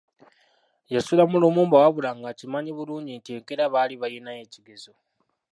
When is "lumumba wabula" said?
1.43-2.11